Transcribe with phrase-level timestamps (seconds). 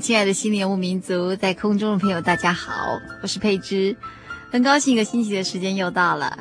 [0.00, 3.96] 亲爱的心灵牧民族，在空中的朋友，大家好，我是佩芝，
[4.50, 6.38] 很高兴一个星期的时间又到了。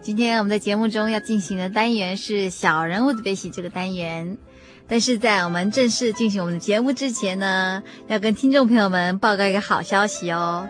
[0.00, 4.36] 今天我们在节目中要进行的单元是小人物的悲喜这个单元，
[4.88, 10.68] 但是在我们正式进行我们的节目之前呢，要跟听众朋友们报告一个好消息哦，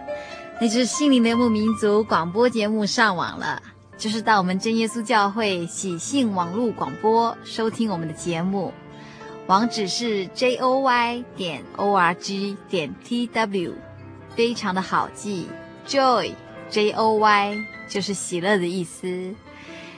[0.61, 3.63] 那就是心灵游牧民族广播节目上网了，
[3.97, 8.73] 就是到我们真耶稣教会喜信网络广播收听我们的节目。
[9.47, 13.75] 网址是 j o y 点 o r g 点 t w，
[14.35, 15.47] 非常的好记
[15.87, 16.33] ，joy
[16.69, 17.57] j o y
[17.89, 19.33] 就是喜乐的意思。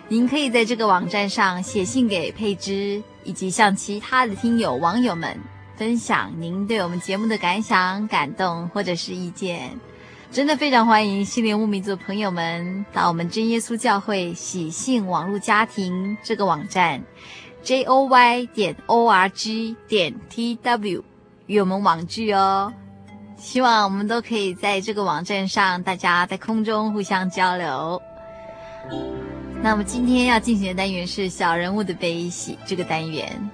[0.08, 5.34] 您可以在这个网站上写信给佩芝，以及向其他的听友网友们
[5.76, 9.70] 分享您对我们节目的感想、感动或者是意见。
[10.30, 17.02] 真的非常欢迎心灵游牧民族朋友们到我们真耶稣教会喜信网络家庭这个网站。
[17.68, 21.04] J o y 点 o r g 点 t w
[21.44, 22.72] 与我们网聚哦，
[23.36, 28.00] 希望我们都可以在这个网站上，大家在空中互相交流。
[29.62, 33.50] 那么今天要进行的单元是小人物的悲喜这个单元，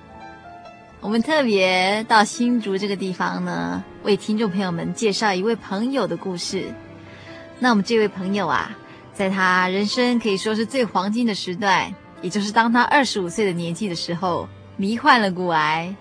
[1.00, 6.72] 我们特别到新竹这个地方呢，为听众朋友们介绍一位朋友的故事。
[7.58, 8.78] 那我们这位朋友啊，
[9.12, 11.92] 在他人生可以说是最黄金的时段。
[12.24, 14.48] 也就是当他二十五岁的年纪的时候，
[14.78, 15.94] 罹患了骨癌，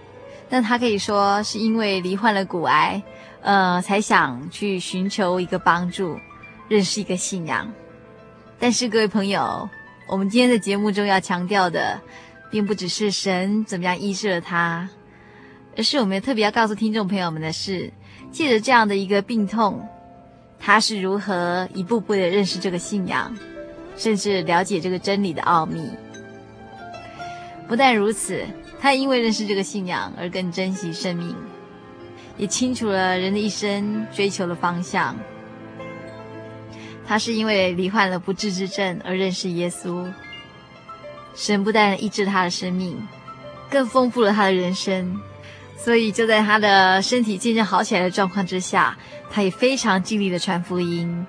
[0.50, 3.04] 但他可以说是因为罹患了骨癌，
[3.42, 6.18] 呃，才想去寻求一个帮助，
[6.70, 7.70] 认识一个信仰。
[8.58, 9.70] 但是各位朋友，
[10.08, 12.00] 我们今天的节目中要强调的，
[12.50, 14.88] 并不只是神怎么样医治了他，
[15.76, 17.92] 而是我们特别要告诉听众朋友们的是，
[18.32, 19.86] 借着这样的一个病痛，
[20.58, 23.38] 他是如何一步步的认识这个信仰，
[23.98, 25.82] 甚至了解这个真理的奥秘。
[27.68, 28.46] 不但如此，
[28.80, 31.36] 他也因为认识这个信仰而更珍惜生命，
[32.38, 35.16] 也清楚了人的一生追求的方向。
[37.06, 40.12] 他是因为罹患了不治之症而认识耶稣，
[41.36, 42.98] 神不但医治他的生命，
[43.70, 45.20] 更丰富了他的人生。
[45.76, 48.98] 所以就在他的身体渐渐好起来的状况之下，
[49.30, 51.26] 他也非常尽力的传福音。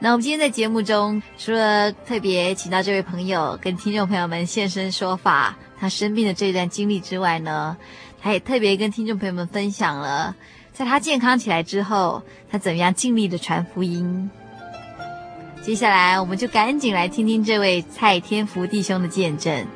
[0.00, 7.76] 那我们今天在节目中，除了特别请到这位朋友跟听众朋友们现身说法，他生病的这段经历之外呢，
[8.20, 10.36] 他也特别跟听众朋友们分享了，
[10.72, 14.30] 在他健康起来之后，他怎么样尽力的传福音。
[15.62, 19.66] 接下来，我们就赶紧来听听这位蔡天福弟兄的见证。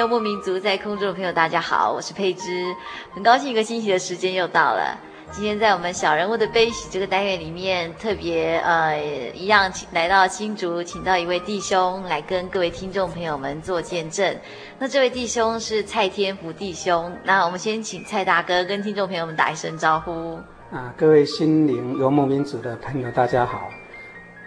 [0.00, 2.74] 游牧民族，在空中的朋友，大家好，我是佩芝，
[3.12, 4.98] 很高兴一个星期的时间又到了。
[5.30, 8.98] 今天在我们小人物的悲喜这个单元里面，特别呃
[9.34, 14.34] 一样请来到新竹，请到一位弟兄来跟各位听众朋友们做见证。
[14.78, 20.40] 那这位弟兄是蔡天福弟兄，那我们先请蔡大哥跟听众朋友们打一声招呼。
[20.72, 23.68] 啊，各位心灵游牧民族的朋友，大家好。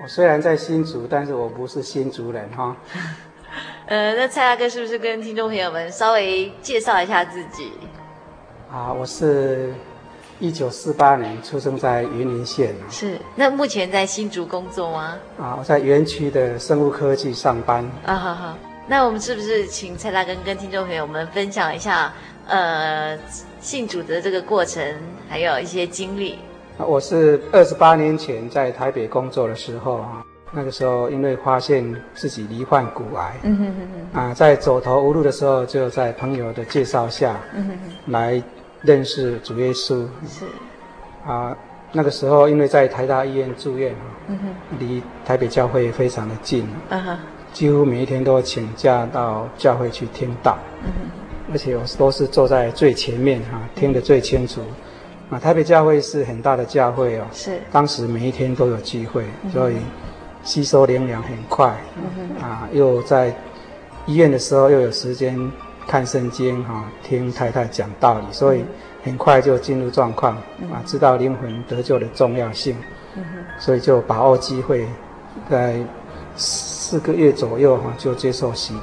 [0.01, 2.75] 我虽然在新竹，但是我不是新竹人哈。
[3.87, 7.71] 呃，那蔡大哥是不是跟听众朋友们稍微介绍一下自己？
[8.71, 9.73] 啊，我是。
[10.39, 13.17] 一九四八年出生在云林县，是。
[13.33, 15.15] 那目前在新竹工作吗？
[15.39, 17.85] 啊，我在园区的生物科技上班。
[18.03, 18.57] 啊，好好。
[18.85, 22.11] 那我们是不是请蔡大哥跟听众朋友们分享一下，
[22.47, 23.17] 呃，
[23.61, 24.83] 信主的这个过程，
[25.29, 26.39] 还有一些经历？
[26.77, 30.22] 啊，我是二十八年前在台北工作的时候啊，
[30.53, 31.83] 那个时候因为发现
[32.13, 38.41] 自己罹患骨癌，嗯哼哼哼，啊，在走投无路的时候，就在朋友的介绍下，嗯哼哼，来。
[38.85, 40.05] 认识主耶稣。
[40.27, 40.45] 是。
[41.25, 41.55] 啊，
[41.93, 47.19] 那个时候因为在台大医院住院啊，嗯哼，离台北教会非常的近，啊哈，
[47.53, 54.59] 几乎每一天都请假到教会去听道，嗯哼，而且我都是坐在最前面哈，听得最清楚，
[55.29, 59.23] 啊，台北教会是很大的教会哦，是，当时每一天都有聚会，
[59.53, 59.75] 所以
[60.43, 63.33] 吸收灵粮很快，嗯，啊，又在
[64.05, 65.51] 医院的时候又有时间。
[65.85, 68.63] 看圣经哈，听太太讲道理，所以
[69.03, 70.33] 很快就进入状况
[70.71, 72.73] 啊，知道灵魂得救的重要性，
[73.59, 74.87] 所以就把握机会，
[75.49, 75.75] 在
[76.37, 78.79] 四个月左右哈就接受洗礼。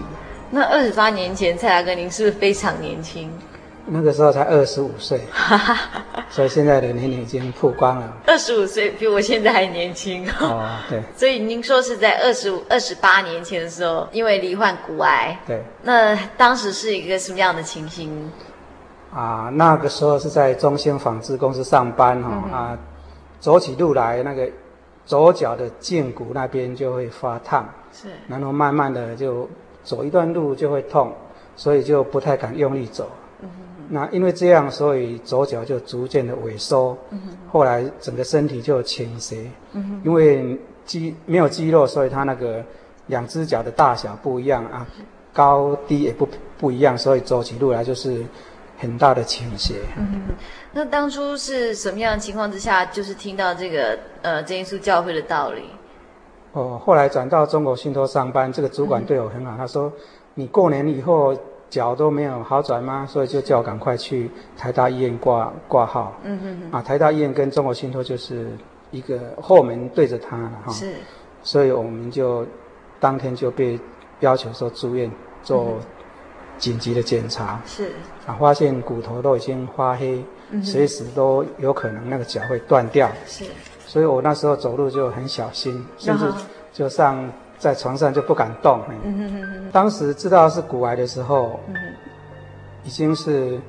[0.50, 3.30] 那二十八年前，蔡大哥您是不是非常年轻？
[3.92, 5.20] 那个时候才二十五岁，
[6.30, 8.16] 所以现在的年龄已经曝光了。
[8.24, 11.02] 二十五岁比我现在还年轻哦，对。
[11.16, 15.36] 所以您说是在二十五、二十八年前的时候，因为罹患骨癌。
[15.44, 15.60] 对。
[15.82, 18.30] 那当时是一个什么样的情形？
[19.12, 22.78] 啊，那个时候是在中兴纺织公司上班哈、嗯、啊，
[23.40, 24.48] 走起路来那个
[25.04, 28.08] 左脚的胫骨那边就会发烫，是。
[28.28, 29.50] 然后慢慢的就
[29.82, 31.12] 走一段路就会痛，
[31.56, 33.10] 所以就不太敢用力走。
[33.92, 37.20] 那因为这样，所以左脚就逐渐的萎缩，嗯、
[37.50, 39.50] 后来整个身体就倾斜。
[39.72, 42.64] 嗯、因为肌没有肌肉，所以它那个
[43.08, 44.86] 两只脚的大小不一样啊，
[45.32, 48.24] 高低也不不一样，所以走起路来就是
[48.78, 49.80] 很大的倾斜。
[49.98, 50.22] 嗯、
[50.72, 55.62] 那当初是什么样的情况之下，就是听到这个呃真耶稣教会的道理？
[56.52, 59.92] 哦，后来转到中国信托上班，这个主管对我很好，嗯、他说
[60.34, 61.36] 你过年以后。
[61.70, 63.06] 脚都没有好转吗？
[63.08, 64.28] 所以就叫我赶快去
[64.58, 66.12] 台大医院挂挂号。
[66.24, 66.72] 嗯嗯嗯。
[66.72, 68.48] 啊，台大医院跟中国信托就是
[68.90, 70.72] 一个后门对着他了哈。
[70.72, 70.92] 是。
[71.44, 72.44] 所以我们就
[72.98, 73.78] 当天就被
[74.18, 75.10] 要求说住院
[75.44, 75.78] 做
[76.58, 77.60] 紧急的检查。
[77.64, 77.92] 是。
[78.26, 83.08] 啊，发现骨头都已经发黑，嗯、随时都有可能那个脚会断掉。
[83.26, 83.44] 是。
[83.86, 86.24] 所以我那时候走路就很小心，甚至
[86.72, 87.30] 就上。
[87.60, 88.80] 在床上就不敢动。
[89.04, 89.70] 嗯哼哼哼。
[89.70, 91.76] 当时知道是骨癌的时候，嗯、
[92.82, 93.60] 已经是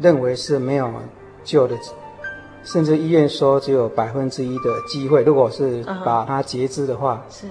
[0.00, 0.88] 认为是没有
[1.42, 1.76] 救的，
[2.62, 5.24] 甚至医院说只有百分之一的机会。
[5.24, 7.48] 如果是把它截肢的话，是、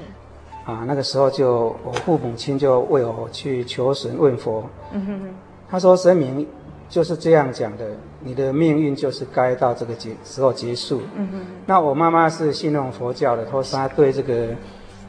[0.66, 4.64] 嗯、啊，那个时候就我父母亲就为我去求神问佛。
[4.94, 5.30] 嗯哼哼。
[5.70, 6.48] 他说神明
[6.88, 7.86] 就是这样讲的，
[8.22, 11.02] 你的命运就是该到这个结时候结束。
[11.16, 11.42] 嗯哼。
[11.66, 14.48] 那我妈妈是信奉佛教的，她说她对这个。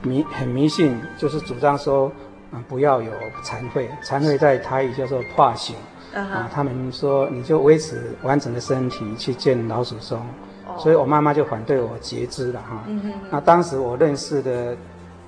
[0.04, 2.12] 迷很迷信，就是主张说，
[2.52, 3.10] 啊，不要有
[3.42, 3.88] 残废。
[4.02, 5.74] 残废在台语叫做化形
[6.14, 6.20] ，uh -huh.
[6.20, 10.20] 啊，他们说你就维持完整的身体去见老祖宗
[10.68, 10.78] ，oh.
[10.78, 12.84] 所以我妈妈就反对我截肢了哈。
[12.86, 13.12] Uh.
[13.30, 14.76] 那当时我认识的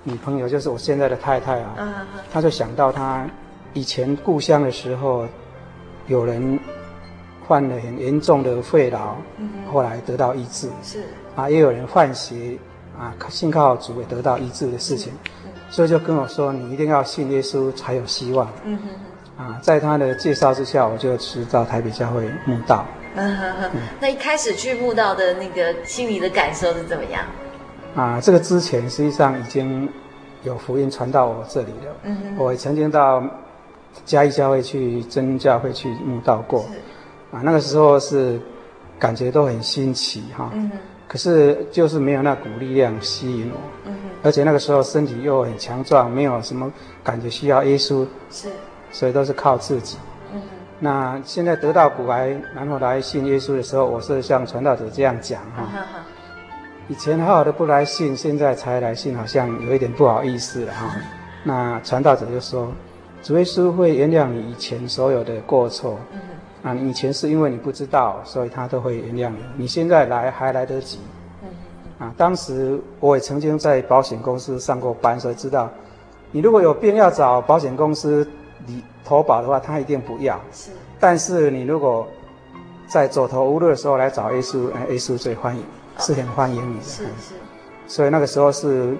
[0.04, 2.32] 女朋友就是我现在的太太啊，uh -huh.
[2.32, 3.26] 她就想到她
[3.72, 5.26] 以前故乡的时候，
[6.06, 6.60] 有人
[7.46, 8.96] 患了很严重的肺痨
[9.40, 9.72] ，uh.
[9.72, 11.02] 后来得到医治，是
[11.34, 12.58] 啊，也有人患邪。
[12.98, 15.12] 啊，信靠主也得到医治的事情，
[15.70, 18.50] 所以就跟我说，你一定要信耶稣才有希望。
[18.64, 18.78] 嗯
[19.36, 22.86] 哼，啊，在他的介绍之下，我就去到台北教会慕道。
[23.14, 27.22] 嗯哼哼，那一开始去慕道的那个心里的感受是怎么样？
[27.94, 29.88] 啊，这个之前实际上已经
[30.42, 31.96] 有福音传到我这里了。
[32.04, 33.22] 嗯哼，我曾经到
[34.04, 36.64] 嘉义教会去真教会去慕道过。
[37.30, 38.40] 啊，那个时候是
[38.98, 40.50] 感觉都很新奇哈。
[40.54, 40.78] 嗯哼。
[41.08, 46.72] 可是就是没有那股力量吸引我，嗯，而且那个时候身体又很强壮，没有什么
[47.04, 48.48] 感觉需要耶稣，是，
[48.90, 49.96] 所以都是靠自己。
[50.32, 50.42] 嗯，
[50.80, 55.68] 那现在得到骨癌，然后来信耶稣的时候，我是像传道者这样讲哈，
[56.88, 60.96] 以前好好的不来信，现在才来信，好像有一点不好意思了哈。
[61.44, 62.72] 那传道者就说，
[63.22, 65.98] 主耶稣会原谅你以前所有的过错。
[66.66, 69.38] 啊，你以前是因为你不知道，所以他都会原谅你。
[69.56, 70.98] 你现在来还来得及。
[71.42, 71.48] 嗯。
[72.06, 75.70] 啊，当时我也曾经在保险公司上过班，所以知道，
[76.32, 78.28] 你如果有病要找保险公司
[78.66, 80.40] 你投保的话，他一定不要。
[80.52, 80.72] 是。
[80.98, 82.06] 但是你如果
[82.88, 85.62] 在走投无路的时候来找耶稣，哎，耶稣最欢迎，
[85.98, 86.84] 是很欢迎你的。
[86.84, 87.34] 是是。
[87.86, 88.96] 所以那个时候是。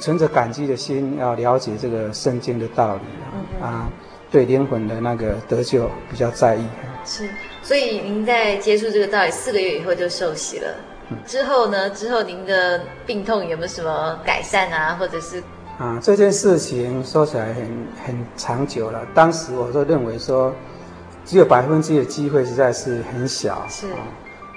[0.00, 3.30] 存着感激的心，要了解这个圣经的道理啊，
[3.60, 3.86] 嗯、啊，
[4.28, 6.64] 对灵魂的那个得救比较在意。
[7.04, 7.28] 是，
[7.62, 10.68] 所以您在接触这个道理四个月以后就受洗了。
[11.10, 11.90] 嗯、之后呢？
[11.90, 14.96] 之后您的病痛有没有什么改善啊？
[14.98, 15.42] 或者是？
[15.78, 19.06] 啊，这件事情说起来很很长久了。
[19.14, 20.54] 当时我都认为说，
[21.26, 23.66] 只有百分之一的机会实在是很小。
[23.68, 23.88] 是。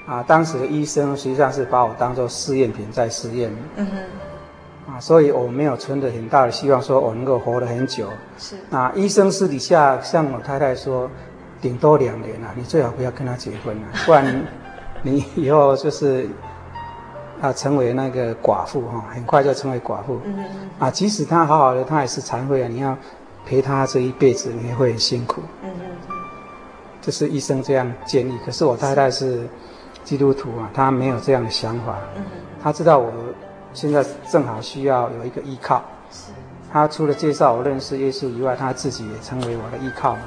[0.06, 3.51] 啊，当时的医生实际上是把我当做试验品在试验。
[3.75, 4.94] 嗯哼。
[4.94, 8.08] 啊，所以我没有存着很大的希望，说我能够活得很久。
[8.38, 8.56] 是。
[8.72, 11.12] 啊医生私底下向我太太说，
[11.61, 14.45] 顶多两年啊，你最好不要跟他结婚啊， 不然
[15.01, 16.29] 你以后就是
[17.41, 20.19] 啊成为那个寡妇哈，很快就成为寡妇。
[20.25, 20.69] 嗯嗯嗯。
[20.79, 22.97] 啊，即使他好好的，他也是残废啊，你要
[23.45, 25.41] 陪他这一辈子，你也会很辛苦。
[25.63, 26.15] 嗯嗯嗯。
[27.01, 29.47] 这是医生这样建议，可是我太太是
[30.03, 31.97] 基督徒啊，她没有这样的想法。
[32.15, 32.41] 嗯嗯。
[32.63, 33.11] 她知道我。
[33.73, 36.31] 现在正好需要有一个依靠，是。
[36.71, 40.17] 她除了介绍我认识耶稣以外，她自己也成为我的依靠，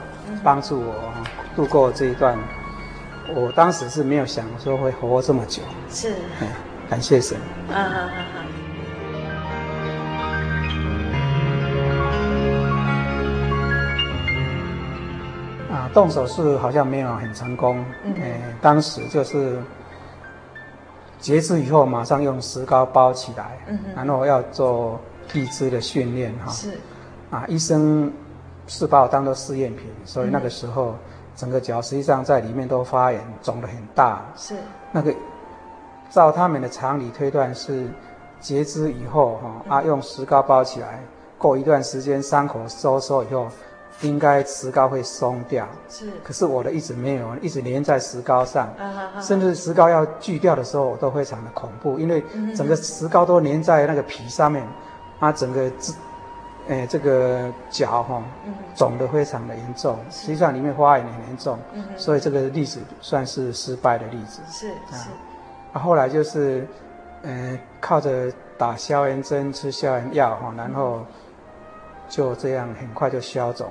[0.42, 1.12] 帮助我
[1.54, 2.38] 度过这一段。
[3.34, 6.14] 我当时是没有想说会活这么久，是。
[6.88, 7.36] 感谢神。
[15.70, 17.84] 啊动手术好像没有很成功。
[18.04, 18.14] 嗯。
[18.20, 19.58] 哎，当时就是。
[21.20, 24.98] 截肢以后，马上用石膏包起来，嗯、然后要做
[25.34, 26.50] 义肢的训练哈。
[26.50, 26.78] 是，
[27.30, 28.10] 啊，医生
[28.70, 30.94] 是把我当做试验品，所以那个时候
[31.34, 34.24] 整个脚实际上在里面都发炎，肿得很大。
[34.36, 34.54] 是，
[34.92, 35.12] 那个
[36.08, 37.88] 照他们的常理推断是
[38.38, 41.00] 截肢以后哈，嗯、啊，用石膏包起来，
[41.36, 43.48] 过一段时间伤口收缩以后。
[44.02, 46.10] 应该石膏会松掉，是。
[46.24, 48.66] 可是我的一直没有，一直粘在石膏上，
[49.20, 52.24] 甚至石膏要锯掉的时候，我都非常的恐怖，因为
[52.56, 54.66] 整个石膏都粘在那个皮上面，
[55.18, 55.92] 啊，整个肢，
[56.70, 58.22] 哎，这个脚哈，
[58.76, 64.40] 肿得非常的严重，实际上里面发炎很严重，嗯、所以这个例子算是失败的例子。
[64.48, 65.08] 是是。
[65.72, 66.64] 啊，后来就是，
[67.22, 71.04] 嗯、呃，靠着打消炎针、吃消炎药哈，然后
[72.08, 73.68] 就这样很快就消肿。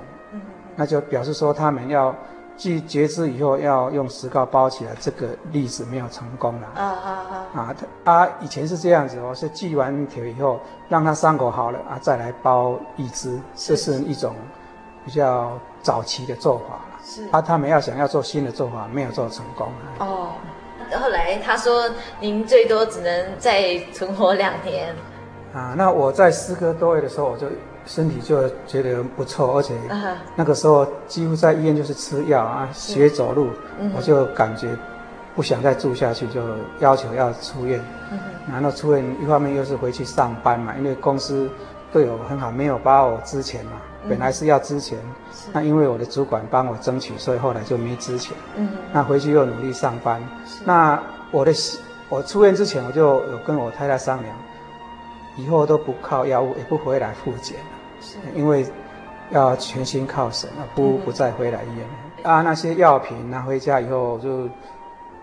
[0.76, 2.14] 那就表示说，他们要
[2.60, 6.66] 锯截肢以后要用石膏包起来，这个例子没有成功了。
[6.74, 7.46] 啊啊啊！
[7.56, 7.74] 啊，
[8.04, 14.36] 他啊，以前是这样子哦，是锯完腿以后，让他伤口好了啊，再来包义肢，这是一种
[15.06, 16.80] 比较早期的做法。
[17.02, 17.26] 是。
[17.30, 19.66] 啊，他们要想要做新的做法，没有做成功。
[19.98, 20.32] 哦，
[21.00, 21.88] 后来他说，
[22.20, 24.94] 您最多只能再存活两年。
[25.54, 27.46] 啊，那我在四个多月的时候，我就。
[27.90, 29.74] 身体就觉得不错，而且
[30.36, 33.48] 那个时候几乎在医院就是吃药啊，学走路，
[33.96, 34.68] 我就感觉
[35.34, 36.40] 不想再住下去，就
[36.78, 37.82] 要求要出院。
[38.48, 41.50] 然后出院一方面又是回去上班嘛，因为公司
[41.92, 43.72] 对我很好，没有把我之前嘛，
[44.08, 44.94] 本来是要资遣，
[45.52, 48.36] 那因为我的主管帮我争取，所以后来就没支钱。
[48.92, 50.22] 那回去又努力上班。
[50.64, 50.96] 那
[51.32, 51.52] 我的
[52.08, 54.32] 我出院之前，我就有跟我太太商量。
[55.36, 57.56] 以后都不靠药物，也不回来复检
[58.34, 58.66] 因为
[59.30, 61.86] 要全心靠神啊，不不再回来医院。
[62.22, 64.48] 嗯、啊，那些药品拿回家以后就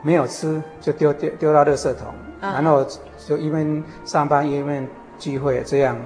[0.01, 2.07] 没有吃，就丢丢丢到垃圾桶，
[2.41, 2.85] 啊、然后
[3.17, 5.97] 就一边上班一边聚会，这样，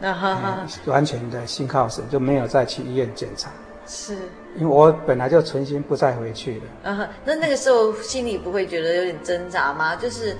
[0.00, 3.50] 啊哈哈、嗯，完全的心靠神，就没有再去医院检查。
[3.86, 4.14] 是，
[4.56, 6.90] 因为我本来就存心不再回去了。
[6.90, 9.96] 啊，那那个时候心里不会觉得有点挣扎吗？
[9.96, 10.36] 就是。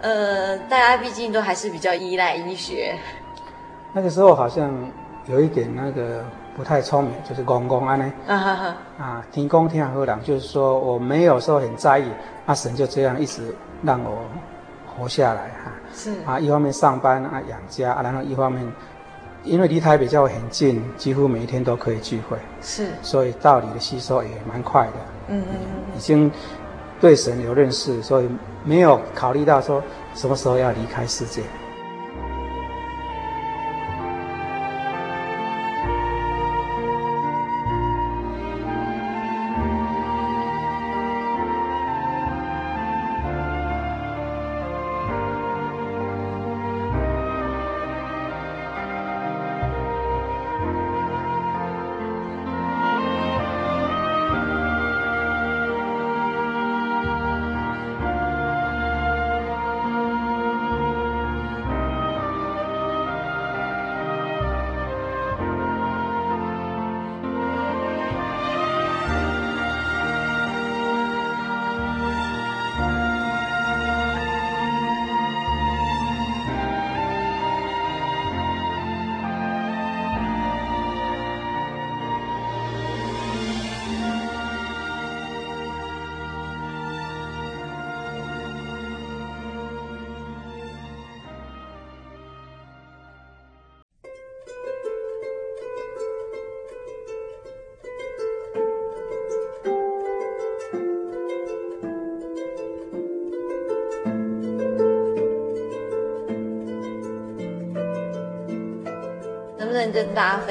[0.00, 2.94] 呃，大家毕竟都还是比较依赖医学。
[3.94, 4.70] 那个时候好像
[5.26, 6.24] 有一点那个
[6.56, 8.12] 不太聪明，就是公公安呢。
[8.26, 8.76] 啊哈哈。
[8.98, 12.08] 啊，天公天和人，就是说我没有说很在意，
[12.46, 14.24] 阿、啊、神就这样一直让我
[14.86, 15.72] 活下来哈。
[15.92, 16.14] 是。
[16.26, 18.64] 啊，一方面上班啊养家啊，然后一方面
[19.42, 22.36] 因为离台北教会很近，几乎每一天都可以聚会。
[22.60, 22.88] 是。
[23.02, 24.92] 所以道理的吸收也蛮快的。
[25.28, 25.96] 嗯嗯嗯。
[25.96, 26.30] 已经
[27.00, 28.28] 对神有认识，所以。
[28.66, 29.82] 没有考虑到说
[30.14, 31.42] 什么时候要离开世界。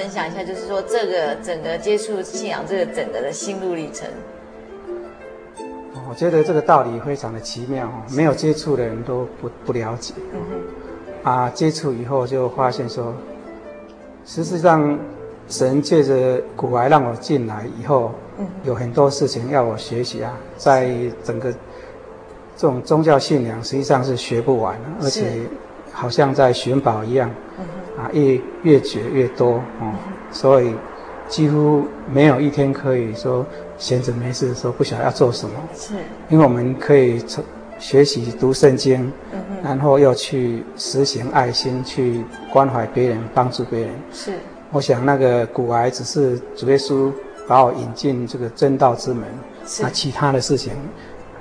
[0.04, 4.06] 分享一下，就是说这个整个接触信仰这个整个的心路历程？
[6.10, 10.14] 我觉得这个道理非常的奇妙，没有接触的人都不不了解。
[10.34, 10.42] 嗯。
[11.24, 13.14] 啊，接触以后就发现说，
[14.26, 15.00] 实际上
[15.48, 20.94] 神借着古来让我进来以后，嗯，有很多事情要我学习啊，在
[21.24, 21.50] 整个
[22.58, 25.44] 这种宗教信仰实际上是学不完，而且
[25.94, 27.30] 好像在寻宝一样。
[27.96, 29.94] 啊，越越掘越多，哦，
[30.32, 30.74] 所以
[31.30, 33.46] 几乎没有一天可以说。
[33.76, 35.96] 闲着没事的时候不晓得要做什么，是，
[36.30, 37.44] 因为我们可以从
[37.80, 39.12] 学习读圣经，
[39.62, 43.90] 然后又去实行爱心，去关怀别人，帮助别人。
[44.14, 44.34] 是，
[44.72, 47.12] 我想那个骨癌只是主耶稣
[47.46, 49.26] 把我引进这个正道之门，
[49.66, 50.72] 是，那其他的事情，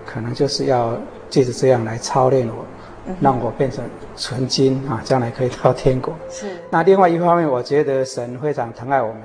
[0.05, 0.97] 可能就是要
[1.29, 2.82] 借着这样来操练我，嗯、
[3.21, 3.85] 让我变成
[4.17, 6.15] 纯金啊，将来可以到天国。
[6.31, 9.23] 是，那另外一方面，我觉得神非常疼爱我们。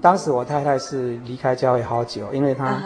[0.00, 2.80] 当时我太太是离开教会好久，因为她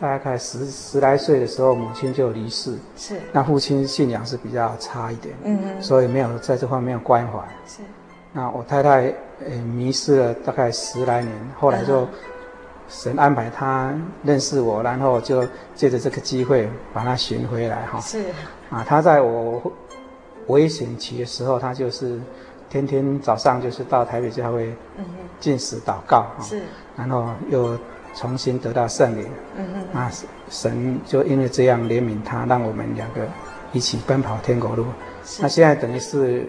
[0.00, 2.74] 大概十十来岁的时候，母亲就离世。
[2.96, 3.20] 是。
[3.32, 7.38] 那父亲信仰是比较差一点，嗯嗯，所以没有在这方面关怀。
[7.66, 7.82] 是。
[8.32, 9.12] 那我太太
[9.44, 12.08] 呃迷失了大概十来年，后来就
[12.88, 18.00] 神安排她认识我，然后就借着这个机会把她寻回来哈。
[18.00, 18.24] 是。
[18.74, 19.72] 啊，他在我
[20.48, 22.20] 危险期的时候，他就是。
[22.70, 24.74] 天天早上就是到台北教会，
[25.38, 26.60] 进食祷告是，
[26.96, 27.78] 然后又
[28.16, 30.10] 重新得到圣灵，嗯嗯，那
[30.48, 33.20] 神就因为这样怜悯他，让我们两个
[33.72, 34.86] 一起奔跑天国路。
[35.40, 36.48] 那现在等于是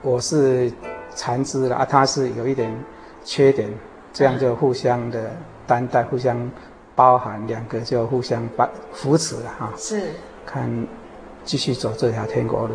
[0.00, 0.72] 我是
[1.14, 2.74] 残肢了啊，他是有一点
[3.22, 3.68] 缺点，
[4.14, 5.30] 这样就互相的
[5.66, 6.50] 担待，互相
[6.94, 9.70] 包含，两个就互相把扶持了哈。
[9.76, 10.12] 是，
[10.46, 10.70] 看
[11.46, 12.74] 继续走这条天国路。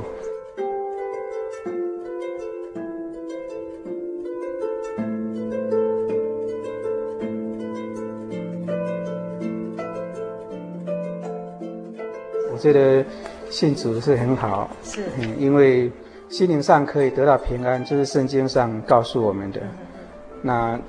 [12.53, 13.03] 我觉得
[13.49, 15.91] 信主是很好，是，嗯，因为
[16.29, 19.59] 心灵上可以得到平安，就是圣经上告诉我们的。
[20.43, 20.79] 那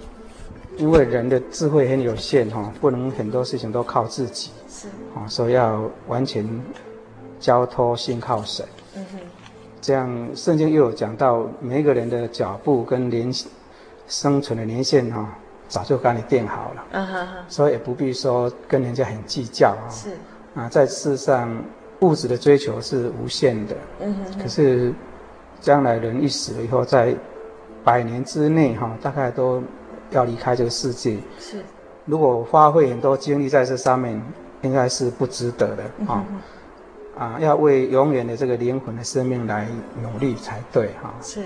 [0.77, 6.47] 因为人的智慧很有限哈，不能很多事情都靠自己，是，啊，所以要完全
[7.43, 8.65] 交托信靠神。
[8.95, 9.19] 嗯哼，
[9.81, 13.31] 这样圣经又有讲到，每一个人的脚步跟年
[14.07, 15.29] 生存的年限哈，
[15.69, 16.85] 早就给你定好了。
[16.93, 19.91] 嗯哼哼，所以也不必说跟人家很计较啊。
[19.91, 20.11] 是。
[20.55, 21.51] 啊，在世上，
[22.01, 23.75] 物质的追求是无限的。
[24.01, 24.43] 嗯哼，哼。
[24.43, 24.95] 可是，
[25.61, 27.15] 将来人一死了以后，在
[27.83, 29.61] 百年之内，哈，大概都
[30.11, 31.19] 要离开这个世界。
[31.39, 31.57] 是。
[32.05, 34.21] 如果花费很多精力在这上面，
[34.61, 35.83] 应该是不值得的。
[36.07, 36.39] 啊、嗯。
[37.17, 39.67] 啊，要为永远的这个灵魂的生命来
[40.01, 40.89] 努力才对。
[41.03, 41.15] 哈。
[41.23, 41.43] 是。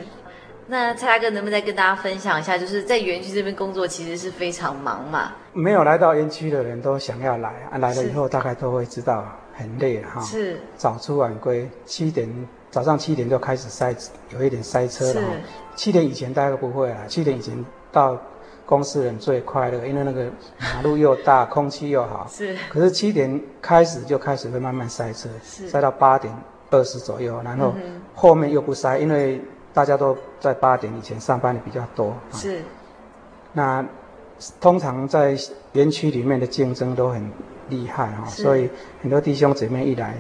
[0.69, 5.33] 那蔡大哥能不能再跟大家分享一下，就是在园区这边工作其实是非常忙嘛？
[5.53, 9.25] 没有来到园区的人都想要来啊，来了以后大概都会知道
[9.55, 10.21] 很累哈。
[10.23, 10.61] 是。
[10.77, 12.29] 早出晚归，七点
[12.69, 13.95] 早上七点就开始塞，
[14.31, 15.13] 有一点塞车了。
[15.13, 15.21] 是。
[15.77, 17.55] 七点以前大家都不会啊，七点以前
[17.93, 18.21] 到
[18.67, 20.27] 公司人最快乐，因为那个
[20.59, 22.27] 马路又大，空气又好。
[22.31, 22.55] 是。
[22.69, 26.35] 可是七点开始就开始会慢慢塞车，塞到八点
[26.71, 27.73] 二十左右，然后
[28.15, 29.41] 后面又不塞，因为。
[29.77, 32.63] 大家都在八点以前上班的比较多，是。
[33.53, 33.85] 那
[34.59, 35.37] 通常在
[35.75, 37.31] 园区里面的竞争都很
[37.69, 38.71] 厉害哈，所以
[39.03, 40.15] 很多弟兄姐妹一来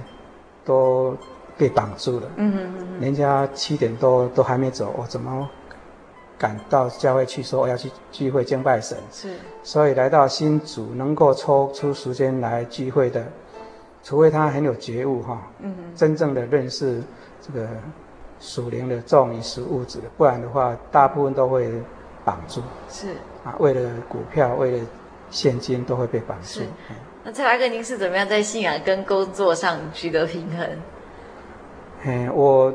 [0.62, 1.16] 都
[1.56, 2.28] 被绑住了。
[2.36, 3.00] 嗯嗯嗯。
[3.00, 5.48] 人家七点多都还没走，我怎么
[6.38, 8.96] 赶到教会去说我要去聚会敬拜神？
[9.12, 9.34] 是。
[9.62, 13.26] 所以来到新竹能够抽出时间来聚会的，
[14.02, 17.02] 除非他很有觉悟哈，嗯，真正的认识
[17.40, 17.68] 这个。
[18.38, 21.72] 属灵的重于属物质的，不然的话，大部分都会
[22.22, 22.60] 绑住。
[22.86, 23.08] 是
[23.42, 24.86] 啊，为了股票，为了
[25.30, 26.60] 现金，都会被绑住。
[26.90, 30.68] 嗯、那蔡大哥，您是怎么样在信仰跟工作上取得平衡？
[32.04, 32.70] 嗯，我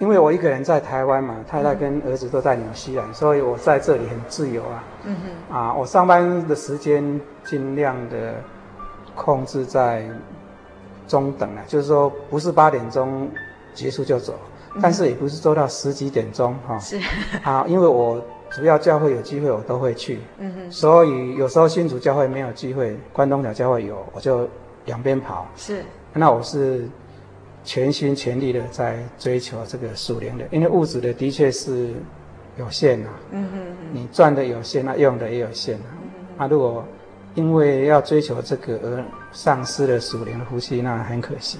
[0.00, 4.82] 因为我一个人在台湾嘛，太太跟儿子都在纽西兰，嗯、所以我在这里很自由啊。
[5.04, 5.16] 嗯
[5.48, 5.56] 哼。
[5.56, 8.34] 啊，我上班的时间尽量的
[9.14, 10.04] 控制在
[11.06, 13.30] 中等啊，就是说不是八点钟
[13.72, 14.34] 结束就走。
[14.80, 16.96] 但是也不是做到十几点钟哈，是
[17.42, 24.48] 啊，因为我主要教会有机会我都会去，嗯哼，所以有时候新竹教会没有机会，关东角教会有，我就
[24.84, 26.88] 两边跑，是，那我是
[27.64, 31.94] 全心全力的在追求这个属灵的，因为物质的的确是
[32.58, 35.92] 有限呐，嗯哼，你赚的有限，那用的也有限啊，
[36.38, 36.84] 那如果
[37.34, 41.58] 因为要追求这个而丧失了属灵的呼吸，那很可惜。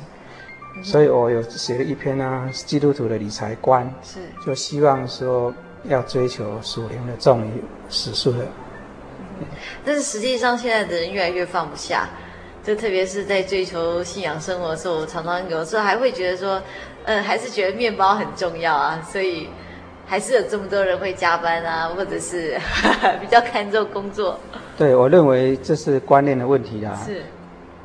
[0.82, 4.20] 所以我有写了一篇呢、啊，基督徒的理财观，是。
[4.44, 5.52] 就希望说
[5.84, 7.50] 要追求属灵的重于
[7.88, 8.46] 世俗的。
[9.84, 12.08] 但是实际上，现在的人越来越放不下，
[12.70, 16.62] 就特别是在追求信仰生活的时候，我常常有时候还会觉得说，
[17.02, 19.48] 嗯，还是觉得面包很重要啊，所以
[20.06, 22.56] 还是有这么多人会加班啊，或者是
[23.20, 24.38] 比较看重工作。
[24.78, 26.96] 对，我认为这是观念的问题啊。
[27.04, 27.22] 是。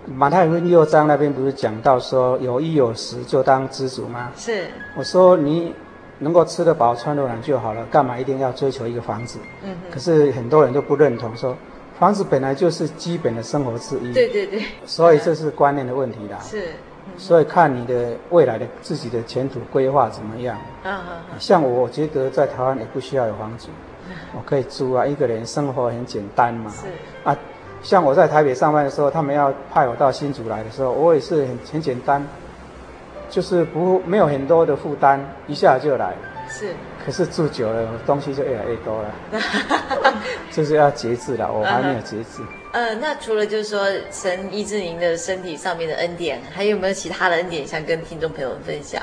[0.06, 4.32] 马太福音六章那边不是讲到说，有衣有食就当知足吗？
[4.38, 4.68] 是。
[4.96, 5.74] 我说你。
[6.18, 9.38] 能够吃得饱、穿得暖就好了，干嘛一定要追求一个房子？
[9.64, 9.76] 嗯。
[9.92, 11.54] 可是很多人都不认同，说
[12.00, 14.14] 房子本来就是基本的生活之一。
[14.14, 14.62] 对对对。
[14.86, 16.40] 所以这是观念的问题啦。
[16.42, 16.70] 是。
[17.18, 20.58] 所以看你的未来的自己的前途规划怎么样？
[20.84, 21.40] 嗯哼。
[21.40, 23.68] 像我，我觉得在台湾也不需要有房子，
[24.34, 26.72] 我可以租啊，一个人生活很简单嘛。
[26.72, 26.88] 是。
[27.24, 27.38] 啊，
[27.82, 32.26] 像我在台北上班的时候，他们要派我到新竹来的时候，我也是很很简单。
[33.28, 36.14] 就是不没有很多的负担，一下就来。
[36.48, 36.74] 是。
[37.06, 39.14] 可是住久了，东西就越来越多了。
[40.52, 42.42] 就是要节制了，我还没有节制。
[42.72, 42.96] 呃、uh，huh.
[42.96, 49.02] uh, 那除了就是说神医治您的身体上面的恩典，还有没有其他的恩典想跟听众朋友们分享？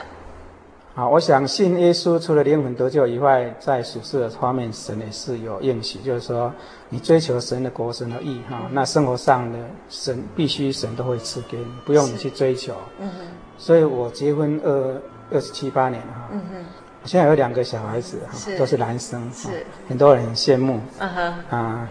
[0.95, 6.53] 好，我想信耶稣除了灵魂得救以外，在属世的方面，神也是有应许，就是说
[6.91, 12.75] 你追求神的国、神的义哈，那生活上的神必须神都会赐给你，不用你去追求。
[12.99, 13.27] 嗯哼。
[13.57, 16.29] 所以我结婚二二十七八年哈。
[16.33, 16.65] 嗯哼。
[17.03, 19.29] 我现在有两个小孩子哈，都是男生。
[19.35, 19.67] 是。
[19.88, 20.79] 很多人很羡慕。
[20.99, 21.35] 嗯哼。
[21.51, 21.88] 啊，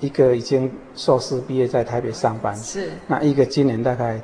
[0.00, 2.56] 一个已经硕士毕业在台北上班。
[2.56, 2.90] 是。
[3.06, 4.18] 那一个今年大概，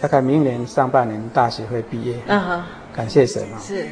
[0.00, 2.16] 大概明年上半年大学会毕业。
[2.26, 2.64] 嗯哼。
[2.92, 3.60] 感谢神啊！
[3.60, 3.86] 是。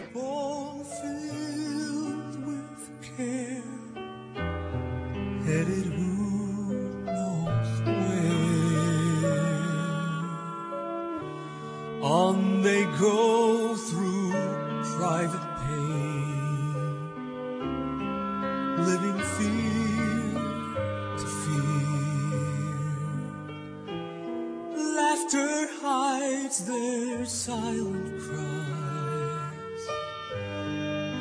[26.79, 29.85] their silent cries.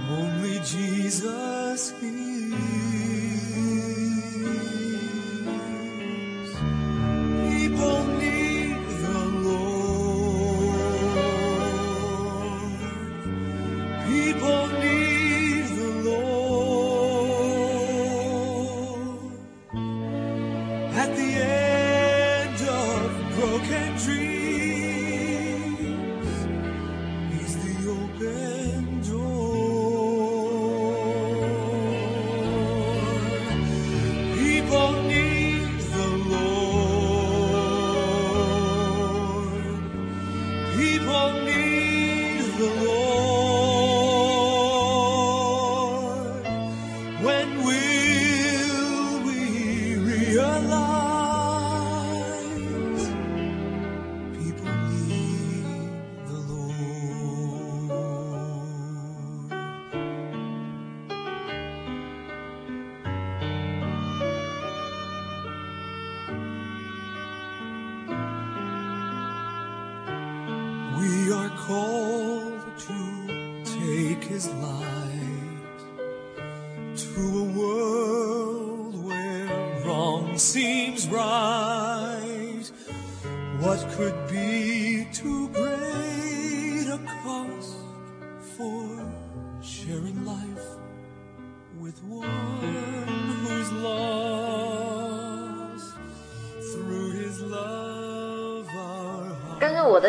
[0.10, 2.56] Only Jesus hears.
[7.50, 10.80] People need the Lord.
[14.10, 16.36] People need the Lord.
[21.02, 24.45] At the end of broken dreams.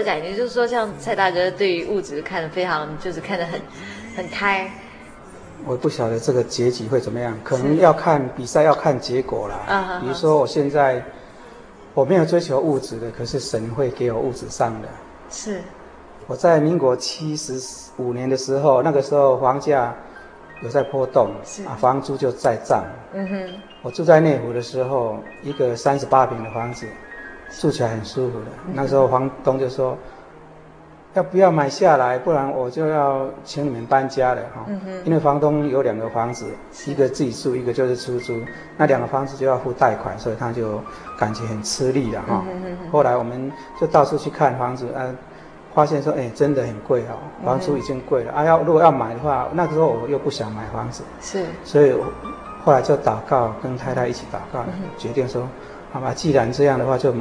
[0.07, 3.61] 感觉就是说，像蔡大哥对于物质看得非常，就是看得很
[4.17, 4.71] 很开。
[5.67, 9.57] 我不晓得这个结局会怎么样，可能要看比赛，要看结果啦。
[9.67, 11.03] 啊，比如说我现在
[11.93, 14.89] 我没有追求物质的，可是神会给我物质上的。
[15.29, 15.61] 是。
[16.29, 17.61] 我在民国七十
[17.97, 19.95] 五年的时候，那个时候房价
[20.63, 21.31] 有在波动，
[21.67, 22.85] 啊，房租就在涨。
[23.13, 23.61] 嗯哼。
[23.83, 26.87] 我住在内湖的时候，一个三十八平的房子。
[27.51, 28.47] 住起来很舒服的。
[28.73, 29.97] 那时候房东就说
[31.15, 32.19] ：“要不要买下来？
[32.19, 34.67] 不然我就要请你们搬家了。”哈，
[35.05, 36.47] 因为房东有两个房子，
[36.87, 38.39] 一个自己住，一个就是出租。
[38.77, 40.81] 那两个房子就要付贷款，所以他就
[41.19, 42.45] 感觉很吃力了哈。
[42.93, 45.09] 后来我们就到处去看房子，啊，
[45.75, 48.33] 发现说：“哎，真的很贵哦，房租已经贵了。
[48.33, 51.95] 啊，要如果要买的话，那时候我又不想买房子，是，所以
[52.63, 54.65] 后来就祷告，跟太太一起祷告，
[54.99, 55.49] 决定说。”
[55.97, 57.15] 好吧，既然这样的话就，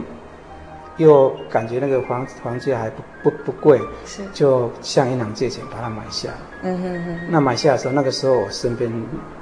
[0.97, 6.27] 又感觉那个房房价还不不不贵，是，就向银行借钱把它买下。
[6.61, 7.19] 嗯哼哼。
[7.29, 8.91] 那买下的时候，那个时候我身边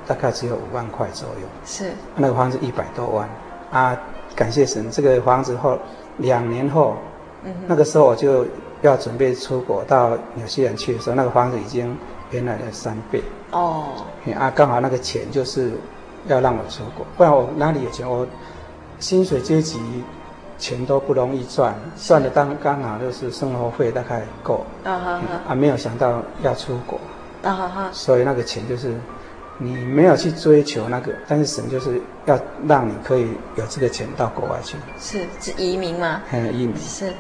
[0.06, 1.48] 大概只有五万块左右。
[1.66, 1.90] 是。
[2.16, 3.28] 那个房子一百多万
[3.72, 4.00] 啊！
[4.36, 5.80] 感谢神，这个房子后
[6.18, 6.96] 两年后，
[7.44, 8.46] 嗯，那个时候我就
[8.84, 11.98] 要准备出国到纽西兰去的时候，那个房子已经
[12.30, 13.24] 原来的三倍。
[13.50, 14.06] 哦。
[14.38, 15.72] 啊，刚好那个钱就是
[16.28, 18.08] 要让我出国，不然我哪里有钱？
[18.08, 18.28] 我
[19.04, 19.80] 薪水阶级。
[20.60, 26.98] 钱都不容易赚，赚的当刚好就是生活费大概够，啊哈哈，啊没有想到要出国，
[27.42, 28.94] 啊哈哈，所以那个钱就是
[29.58, 36.22] 你没有去追求那个，但是神就是要让你可以有这个钱到国外去，是是移民吗？
[36.32, 37.12] 嗯，移民是。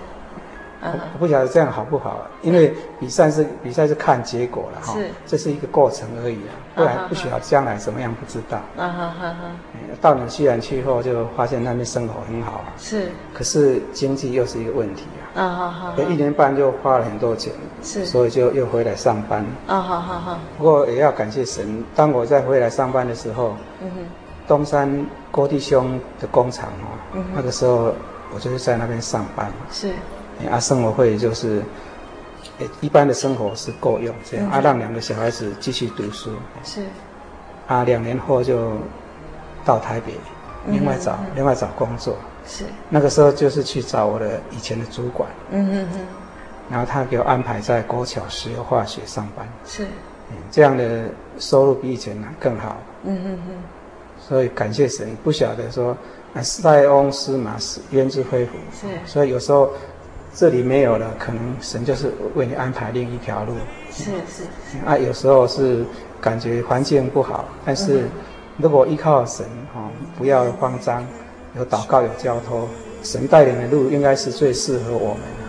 [0.83, 8.57] 我不晓得这样好不好，因为比赛是比赛是看结果了哈，这是一个过程而已啊，不然不晓得将来怎么样不知道。
[8.77, 9.35] 啊哈哈。
[10.01, 15.41] 到纽西兰去后就发现那边生活很好，啊是，可是经济又是一个问题啊。
[15.41, 16.03] 啊哈哈。
[16.09, 19.45] 一年半就花了很多钱，是，所以就又回来上班。
[19.67, 20.39] 啊哈哈。
[20.57, 24.05] 不过也要感谢神，当我再回来上班的时候，嗯哼，
[24.47, 26.69] 东山郭弟兄的工厂
[27.13, 27.93] 哦，那个时候
[28.33, 29.51] 我就是在那边上班。
[29.71, 29.93] 是。
[30.51, 31.61] 啊，生活费就是，
[32.81, 34.47] 一般的生活是够用这样。
[34.47, 36.31] 嗯、啊，让两个小孩子继续读书。
[36.63, 36.83] 是。
[37.67, 38.73] 啊，两年后就
[39.63, 40.13] 到台北，
[40.67, 42.17] 另外找、嗯、另外找工作。
[42.45, 42.65] 是。
[42.89, 45.29] 那个时候就是去找我的以前的主管。
[45.51, 45.99] 嗯嗯嗯。
[46.69, 49.47] 然后他给我安排在国桥石油化学上班。
[49.65, 49.85] 是。
[50.29, 51.05] 嗯，这样的
[51.39, 52.75] 收入比以前更好。
[53.03, 53.55] 嗯嗯嗯。
[54.19, 55.95] 所以感谢神，不晓得说，
[56.33, 57.55] 啊，塞翁失马，
[57.91, 58.53] 焉知非福。
[58.73, 58.87] 是。
[59.05, 59.71] 所以有时候。
[60.35, 63.53] 这里没有了，可能神就是为你安排另一条路。
[63.91, 64.85] 是是是。
[64.85, 65.85] 啊，有时候是
[66.19, 68.07] 感觉环境不好，但是
[68.57, 71.05] 如果依靠神，哈，不要慌张，
[71.55, 72.67] 有祷告有交托，
[73.03, 75.42] 神带领的路应该是最适合我们。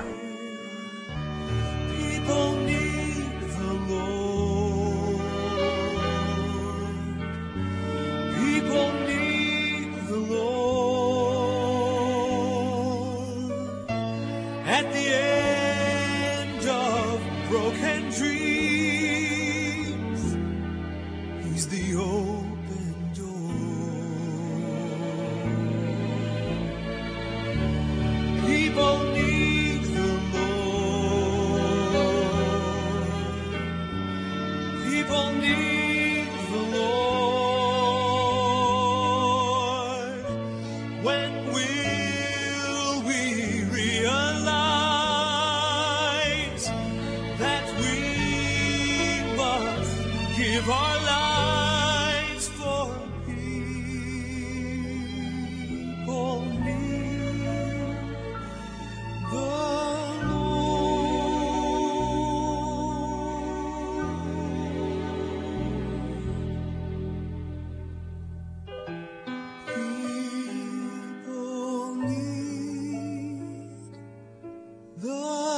[75.04, 75.53] The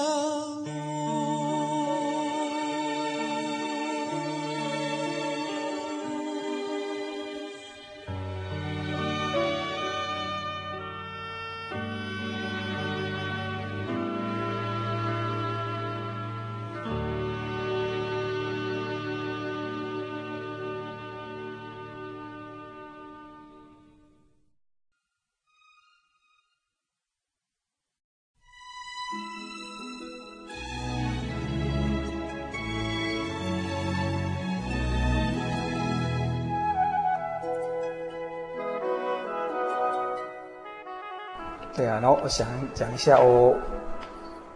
[41.76, 43.54] 对啊，然后我想讲一下，我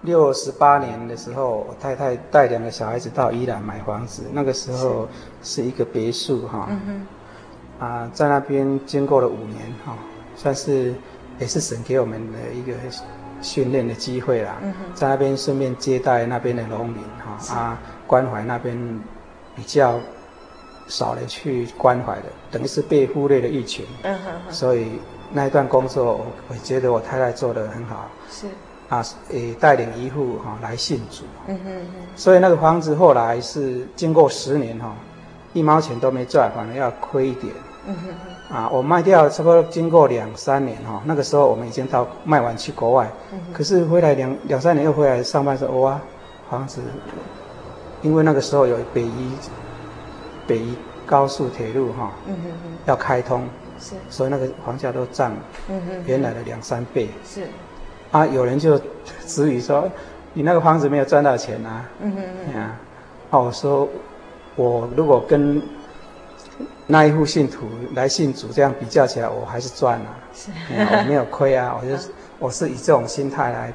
[0.02, 5.06] 六十八年的时候，我太太带两个小孩子到宜兰买房子，那个时候
[5.42, 5.62] 是。
[5.62, 6.80] 一个别墅哈，嗯
[7.78, 9.94] 哼，啊，在那边经过了五年哈，
[10.34, 10.94] 算是
[11.38, 12.72] 也是神给我们的一个
[13.42, 14.56] 训练的机会啦，
[14.94, 18.74] 在那边顺便接待那边的农民哈，啊，关怀那边
[19.54, 20.00] 比较
[20.88, 24.98] 少的去关怀的，等于是被忽略的一群，嗯哼，所以。
[25.32, 28.46] 那一段工作，我我觉得我太太做得很好，是。
[28.88, 34.92] 啊，也带领一户哈来信主，嗯哼嗯哼，所以那个房子后来是经过十年哈，
[35.52, 37.54] 一毛钱都没赚，反而要亏一点，
[37.86, 38.14] 嗯哼
[38.50, 43.08] 嗯，啊，我卖掉差不多经过两三年哈，那个时候我们已经到卖完去国外，
[43.52, 46.00] 可是回来两两三年又回来上班时候，哇，
[46.50, 46.80] 房子，
[48.02, 49.32] 因为那个时候有北宜
[50.48, 50.74] 北宜
[51.06, 53.44] 高速铁路哈，嗯哼嗯，要开通。
[53.80, 55.34] 是，所以那个房价都涨，
[55.68, 57.08] 嗯哼，原来的两三倍。
[57.24, 57.44] 是，
[58.12, 58.80] 啊，有人就
[59.26, 59.88] 质疑说，
[60.34, 61.84] 你那个房子没有赚到钱啊？
[62.00, 62.22] 嗯哼
[62.54, 62.62] 嗯。
[62.62, 62.76] 啊，
[63.30, 63.88] 我说，
[64.56, 65.62] 我如果跟
[66.86, 70.06] 那一户信徒来信主这样比较起来，我还是赚了。
[70.34, 70.50] 是。
[70.68, 73.72] 我没有亏啊， 我就是我是以这种心态来。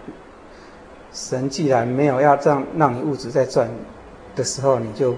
[1.13, 3.69] 神既然没有要让让你物质在赚
[4.35, 5.15] 的时候，你就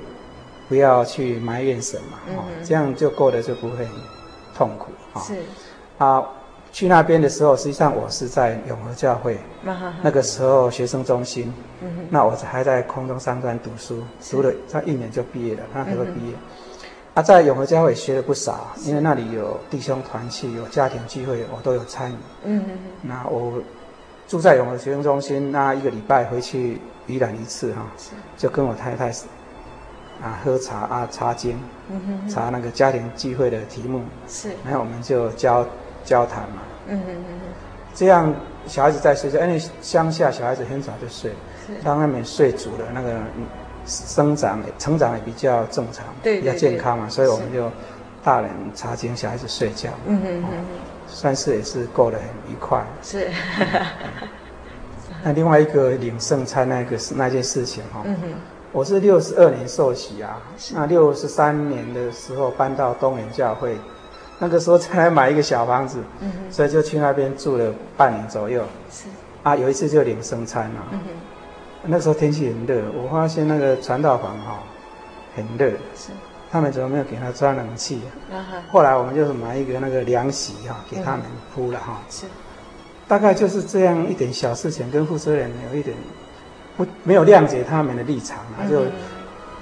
[0.70, 3.88] 不要去埋怨神嘛，嗯、这样就过得就不会很
[4.58, 5.22] 痛苦啊。
[5.22, 5.36] 是
[6.00, 6.24] 啊，
[6.72, 16.34] 去那边的时候，实际上我是在永和教会，嗯、那个时候学生中心，嗯、那我还在空中商专读书，读了差一年就毕业了，那时候毕业。
[17.14, 22.16] 啊，在永和教会学了不少，因为那里有弟兄团契，有家庭聚会，我都有参与。
[22.46, 23.62] 嗯嗯，那我。
[24.28, 27.88] 住在永和学生中心，那一个礼拜回去宜兰一次哈，
[28.36, 29.10] 就跟我太太
[30.22, 31.58] 啊喝茶啊查经，
[31.90, 35.66] 嗯哼哼，查那个家庭聚会的题目，是，然后我们就交
[36.04, 37.40] 交谈嘛，嗯哼哼，
[37.94, 38.34] 这样
[38.66, 41.32] 小孩子在睡觉，因为乡下小孩子很早就睡，
[41.84, 43.20] 当他们睡足了，那个
[43.86, 47.72] 生长成长也比较正常，对，比较健康嘛，所以我们就
[48.24, 50.50] 大人查经，小孩子睡觉，嗯哼哼。
[51.10, 52.86] 算是也是过得很愉快。
[53.02, 53.30] 是。
[55.24, 58.28] 那另外一个领圣餐那个是那件事情哈，嗯哼，
[58.74, 60.42] 我是六十二年受洗啊，
[60.74, 63.76] 那六十三年的时候搬到东园教会，
[64.40, 66.00] 那个时候才来买一个小房子，
[66.52, 68.64] 所以就去那边住了半年左右。
[68.92, 69.08] 是。
[69.44, 71.00] 啊，有一次就领生餐啊，嗯，
[71.84, 74.60] 那时候天气很热，我发现那个传道房哈
[75.36, 75.70] 很热。
[75.96, 76.12] 是。
[76.52, 78.02] 他们怎么没有给他装冷气？
[78.32, 81.22] 啊后来我们就是买一个那个凉席哈，给他们
[81.54, 82.02] 铺了哈。
[82.10, 82.26] 是，
[83.08, 85.96] 大概就是这样一点小事情，跟负责人有一点
[86.78, 88.84] 不没有谅解他们的立场啊，就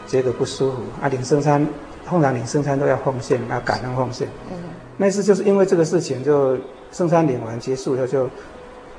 [0.06, 1.08] 觉得不舒服啊。
[1.08, 1.65] 领圣餐，
[2.06, 4.28] 通常领圣餐都要奉献，要感恩奉献。
[4.51, 4.58] 嗯。
[4.97, 6.58] 那次就是因为这个事情，就
[6.91, 8.30] 圣餐领完结束以后就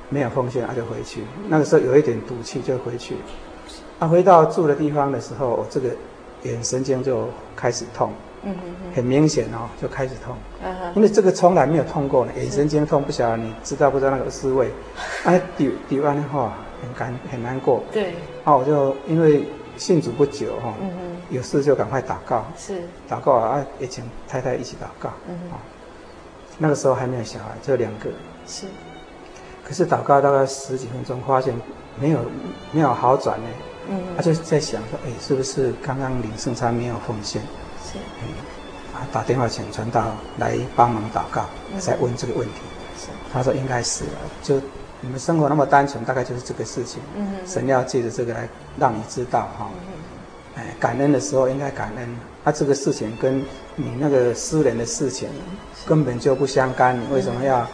[0.09, 1.21] 没有奉献，啊就回去。
[1.47, 3.15] 那个时候有一点赌气，就回去。
[3.99, 5.89] 啊，回到住的地方的时候，我这个。
[6.43, 8.11] 眼神经就开始痛，
[8.43, 8.55] 嗯
[8.95, 14.71] 很明显哦，就开始痛，嗯哼，因为这个从来没有痛过呢，眼神经痛不晓得你知道不知道那个滋味，
[15.25, 18.13] 哎， 丢丢完的话很难很难过，对，
[18.43, 19.43] 啊，我就因为
[19.77, 25.57] 信主不久哈，嗯哼，有事就赶快祷告，是，祷告啊，也请太太一起祷告，嗯哼，
[26.57, 28.09] 那个时候还没有小孩，就两个，
[28.45, 28.65] 是，
[29.63, 31.53] 可是祷告大概十几分钟，发现
[31.99, 32.19] 没有
[32.71, 33.47] 没有好转呢。
[33.89, 37.41] 嗯，他就在想说，哎，是不是刚刚领圣餐没有奉献？
[37.83, 38.27] 是，嗯，
[38.93, 41.45] 啊，打电话请传道来帮忙祷告，
[41.79, 42.61] 再问这个问题。
[42.97, 44.11] 是，他说应该是了，
[44.41, 44.59] 就
[45.01, 47.01] 你们生活那么单纯，大概就是这个事情。
[47.15, 49.69] 嗯，神要借着这个来让你知道哈，
[50.55, 52.17] 哎，感恩的时候应该感恩。
[52.43, 53.43] 他这个事情跟
[53.75, 55.27] 你那个私人的事情
[55.85, 57.67] 根本就不相干，你为什么要？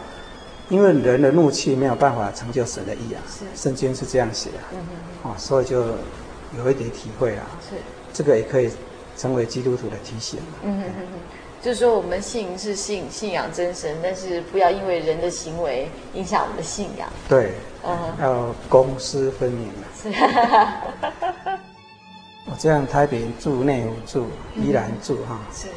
[0.70, 3.44] 因为人的怒气没有办法成就神的意啊，是。
[3.54, 4.78] 圣经是这样写啊，嗯
[5.24, 5.84] 嗯，哦，所以就
[6.56, 7.76] 有一点体会啊，是。
[8.14, 8.70] 这个也可以
[9.16, 10.40] 成为基督徒的提醒。
[10.62, 11.18] 嗯哼哼哼，
[11.64, 17.08] 就是说我们信是信信仰真神，但是不要因为人的行为影响我们的信仰。
[17.26, 17.52] 对，
[17.82, 19.80] 嗯，要公私分明啊。
[20.02, 20.12] 是，
[22.44, 25.68] 我这样台北住、内湖住、宜兰住哈，是，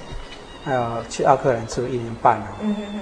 [0.66, 2.48] 还有去奥克兰住一年半了。
[2.60, 3.00] 嗯哼哼。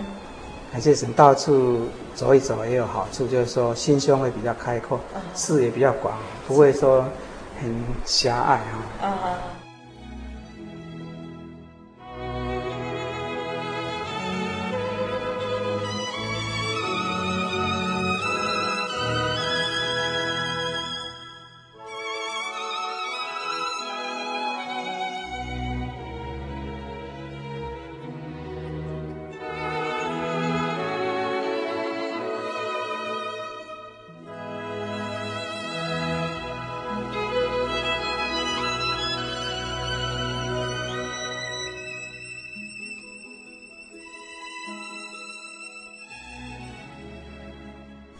[0.72, 5.00] 感谢神，到处走一走也有好处，就是说心胸会比较开阔，
[5.34, 6.16] 视野比较广，
[6.48, 7.04] 不会说
[7.60, 8.84] 很狭隘哈。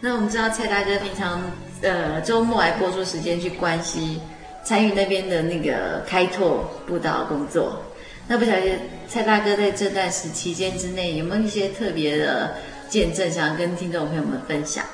[0.06, 1.42] 那我们知道蔡大哥平常
[1.82, 4.20] 呃周末还播出时间去关西
[4.62, 7.82] 参与那边的那个开拓布道工作。
[8.28, 8.78] 那不晓得
[9.08, 12.54] 蔡大哥在这段时期间之内有没有一些特别的
[12.88, 14.84] 见证，想要跟听众朋友们分享？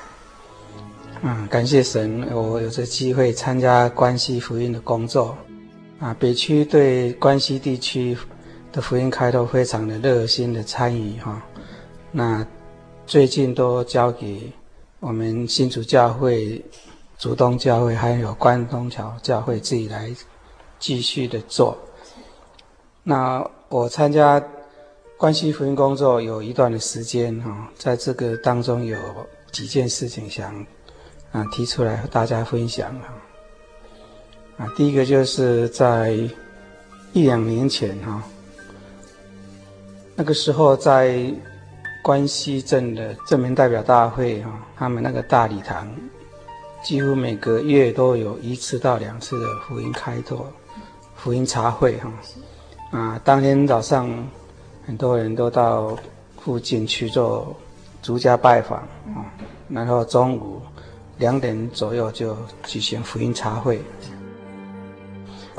[1.21, 5.37] 嗯，感谢神，我有这机会参加关西福音的工作。
[5.99, 8.17] 啊，北区对关西地区
[8.71, 11.39] 的福音开拓非常的热心的参与哈。
[12.11, 12.43] 那
[13.05, 14.51] 最近都交给。
[15.03, 16.63] 我们新竹教会、
[17.19, 20.09] 竹东教会还有关东桥教会自己来
[20.79, 21.77] 继续的做。
[23.03, 24.41] 那我参加
[25.17, 28.97] 关西福音工作有一段的时间哈，在这个当中有
[29.51, 30.65] 几件事情想
[31.33, 33.11] 啊提出来和大家分享啊。
[34.55, 36.11] 啊，第一个就是在
[37.11, 38.23] 一两年前哈，
[40.15, 41.29] 那个时候在
[42.01, 45.87] 关西镇的镇民代表大会哈，他们那个大礼堂，
[46.83, 50.51] 几乎每个月都有一次到两次的福音开拓、
[51.15, 52.11] 福音茶会哈。
[52.91, 54.09] 啊，当天早上
[54.85, 55.97] 很多人都到
[56.39, 57.55] 附近去做
[58.01, 58.79] 逐家拜访
[59.15, 59.25] 啊，
[59.69, 60.61] 然后中午
[61.17, 63.79] 两点左右就举行福音茶会。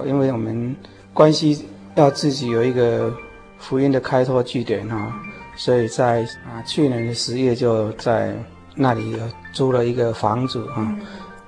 [0.04, 0.76] 因为我们
[1.12, 3.12] 关系要自己有一个
[3.58, 5.14] 福音的开拓据点哈，
[5.56, 8.34] 所以在啊去年的十月就在
[8.74, 9.16] 那里
[9.52, 10.96] 租了一个房子啊，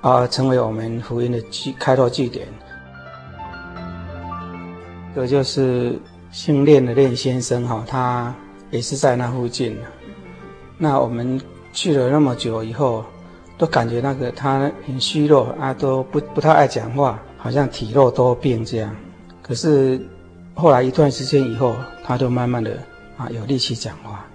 [0.01, 2.47] 啊成为我们福音的据开拓据点。
[5.13, 5.99] 这个就是
[6.31, 8.33] 姓练的练先生哈，他
[8.71, 9.77] 也是在那附近。
[10.77, 11.39] 那我们
[11.73, 13.03] 去了那么久以后，
[13.57, 17.19] 都感觉那个他很虚弱啊，都不不太爱讲话。
[17.39, 18.93] 好像体弱多病这样，
[19.43, 20.01] 可是
[20.55, 22.77] 后来一段时间以后，他就慢慢的
[23.15, 24.27] 啊有力气讲话啊。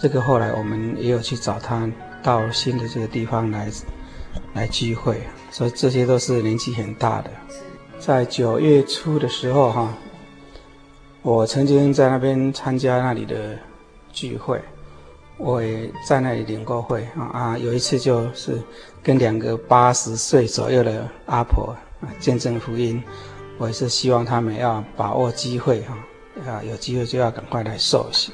[0.00, 1.90] 这个后来我们也有去找他
[2.22, 3.68] 到新的这个地方来
[4.54, 5.20] 来聚会，
[5.50, 7.30] 所以这些都是年纪很大的。
[7.98, 9.94] 在九月初的时候哈，
[11.22, 13.58] 我曾经在那边参加那里的
[14.12, 14.60] 聚会，
[15.36, 18.58] 我也在那里领过会啊啊，有一次就是。
[19.02, 23.02] 跟两个八十岁左右的阿婆啊见证福音，
[23.56, 25.96] 我也是希望他们要把握机会哈，
[26.46, 28.30] 啊有机会就要赶快来受洗，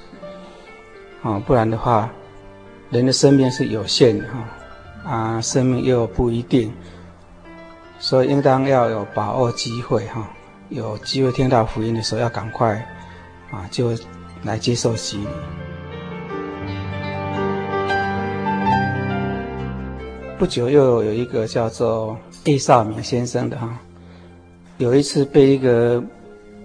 [1.22, 2.10] 啊不然的话，
[2.90, 6.72] 人的生命是有限的哈，啊生命又不一定，
[7.98, 10.28] 所以应当要有把握机会哈，
[10.68, 12.74] 有机会听到福音的时候要赶快
[13.50, 13.92] 啊就
[14.44, 15.26] 来接受洗礼。
[20.38, 23.76] 不久又有一个叫做叶少明先生的哈，
[24.76, 26.02] 有一次被一个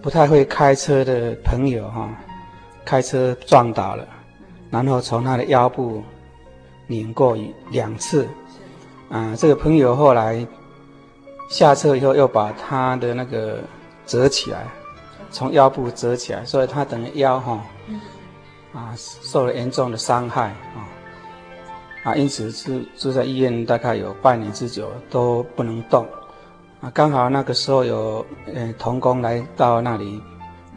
[0.02, 2.10] 不太会开车的朋友哈，
[2.84, 4.06] 开车撞倒了，
[4.72, 6.02] 然后从他的腰部
[6.88, 7.38] 拧过
[7.70, 8.28] 两次，
[9.10, 10.48] 啊，这个朋友后来
[11.50, 13.60] 下车以后又把他的那个
[14.06, 14.66] 折起来，
[15.30, 17.64] 从腰部折起来，所以他等于腰哈，
[18.74, 20.88] 啊，受了严重的伤害啊。
[22.04, 26.04] 啊，因此住住在医院，大概有半年之久都不能动。
[26.80, 30.20] 啊，刚好那个时候有呃童工来到那里，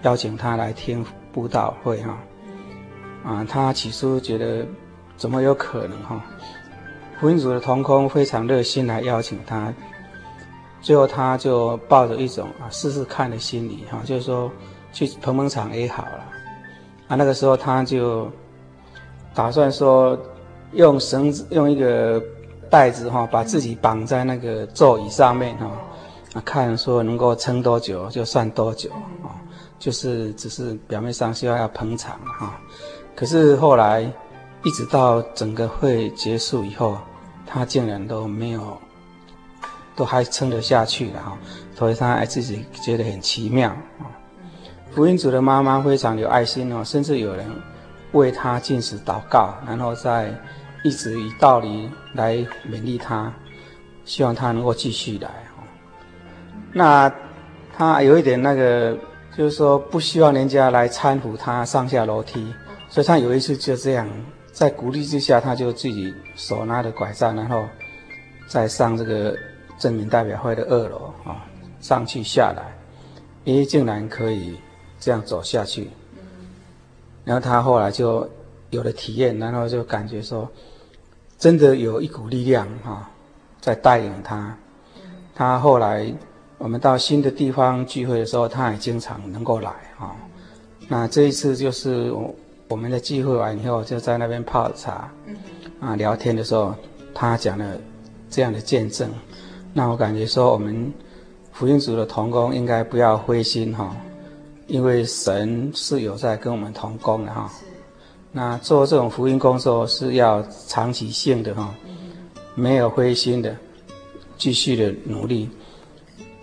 [0.03, 2.11] 邀请他来听布道会哈。
[2.11, 2.19] 啊，
[3.25, 4.67] 啊他起初觉得
[5.17, 6.23] 怎么有可能哈？
[7.19, 9.73] 福音组的同工非常热心来邀请他，
[10.81, 14.51] 最后他就抱着一种啊试试看的心理哈，就是说
[14.93, 16.25] 去捧捧场也好了。
[17.09, 18.31] 啊，那个时候他就
[19.35, 20.19] 打算说。
[20.73, 22.21] 用绳子，用一个
[22.69, 25.71] 袋子哈，把自己绑在那个座椅上面哈，
[26.33, 28.91] 啊，看说能够撑多久就算多久
[29.23, 29.39] 啊，
[29.79, 32.59] 就是只是表面上需要要捧场哈，
[33.15, 34.03] 可是后来
[34.63, 36.99] 一直到整个会结束以后，
[37.47, 38.79] 他竟然都没有，
[39.97, 41.39] 都还撑得下去了哈，
[41.75, 44.11] 所以他还自己觉得很奇妙啊。
[44.93, 47.47] 福音组的妈妈非常有爱心哦，甚至有人
[48.13, 50.35] 为他进食祷告，然后在。
[50.87, 52.37] 一直以道理来
[52.71, 53.33] 勉励他，
[54.05, 55.31] 希望他能够继续来。
[56.75, 57.11] 那
[57.75, 58.95] 他有一点那个，
[59.35, 62.53] 就是说不希望人家来搀扶他上下楼梯，
[62.95, 64.09] 所以他有一次就这样，
[64.53, 67.67] 在鼓励之下，他就自己手拿着拐杖，然后
[68.47, 69.37] 再上这个
[69.77, 71.45] 镇民代表会的二楼啊，
[71.81, 72.73] 上去下来，
[73.47, 74.57] 咦，竟然可以
[75.01, 75.91] 这样走下去。
[77.25, 78.31] 然后他后来就
[78.71, 80.49] 有了体验，然后就感觉说。
[81.37, 83.11] 真的有一股力量哈，
[83.61, 84.57] 在带领他。
[85.35, 86.11] 他后来
[86.59, 90.15] 我们到新的地方聚会的时候，他也经常能够来哈。
[90.87, 92.33] 那这一次就是我
[92.69, 95.11] 我们的聚会完以后，就在那边泡茶，
[95.81, 96.75] 啊聊天的时候，
[97.15, 97.77] 他讲了
[98.31, 99.09] 这样的见证。
[99.73, 100.93] 那我感觉说，我们
[101.53, 103.95] 福音组的同工应该不要灰心哈，
[104.67, 107.51] 因为神是有在跟我们同工的哈。
[108.33, 111.73] 那做这种福音工作是要长期性的哈，
[112.55, 113.57] 没有灰心的，
[114.37, 115.49] 继续的努力。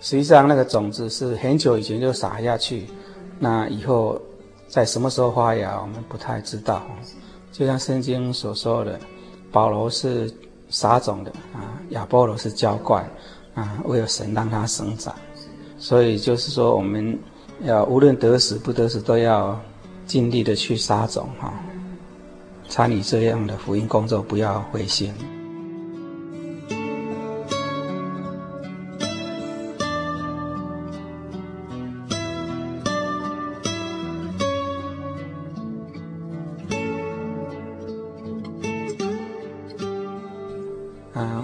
[0.00, 2.86] 实际上那个种子是很久以前就撒下去，
[3.38, 4.20] 那以后
[4.72, 6.82] 在什么时候发芽，我们不太知道。
[7.52, 8.98] 就像圣经所说的，
[9.50, 10.32] 保罗是
[10.70, 13.04] 撒种的啊，亚波罗是浇灌
[13.52, 15.14] 啊，为了神让它生长。
[15.76, 17.18] 所以就是说，我们
[17.64, 19.60] 要无论得死不得死，都要
[20.06, 21.52] 尽力的去撒种哈。
[22.70, 25.12] 参与这样的福音工作，不要灰心。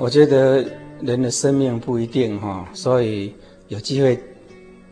[0.08, 0.64] 我觉得
[1.02, 3.30] 人的生命不一定哈，所以
[3.66, 4.18] 有机会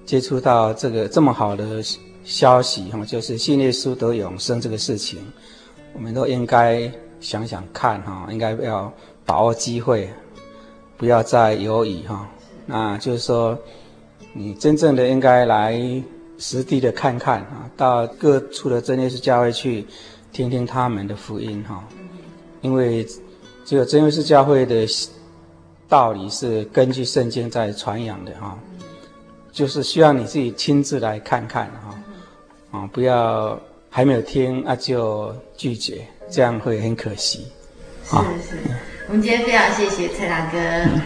[0.05, 1.83] 接触到这个这么好的
[2.23, 5.19] 消息哈，就是信耶稣得永生这个事情，
[5.95, 8.93] 我们都应该想想看哈，应该要
[9.25, 10.07] 把握机会，
[10.99, 12.29] 不要再犹豫哈。
[12.67, 13.59] 那就是说，
[14.35, 15.81] 你真正的应该来
[16.37, 19.87] 实地的看看啊，到各处的真耶稣教会去
[20.31, 21.83] 听听他们的福音哈，
[22.61, 23.07] 因为。
[23.67, 24.87] 这个真耶稣教会的
[25.89, 28.57] 道理是根据圣经在传扬的哈，
[29.51, 33.61] 就是需要你自己亲自来看看哈，啊，不要
[33.91, 37.49] 还没有听啊就拒绝，这样会很可惜。
[38.05, 38.57] 是是，
[39.09, 40.59] 我们今天非常谢谢蔡大哥。
[40.59, 41.01] 嗯